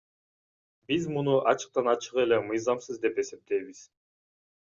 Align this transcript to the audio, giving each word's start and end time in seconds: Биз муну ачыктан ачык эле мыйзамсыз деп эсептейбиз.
Биз 0.87 1.03
муну 1.17 1.35
ачыктан 1.51 1.85
ачык 1.93 2.15
эле 2.23 2.37
мыйзамсыз 2.49 2.95
деп 3.03 3.15
эсептейбиз. 3.25 3.79